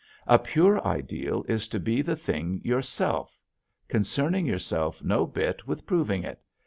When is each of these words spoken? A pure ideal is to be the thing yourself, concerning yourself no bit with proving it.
A 0.25 0.39
pure 0.39 0.83
ideal 0.83 1.45
is 1.47 1.67
to 1.67 1.79
be 1.79 2.01
the 2.01 2.15
thing 2.15 2.59
yourself, 2.63 3.37
concerning 3.87 4.47
yourself 4.47 5.03
no 5.03 5.27
bit 5.27 5.67
with 5.67 5.85
proving 5.85 6.23
it. 6.23 6.41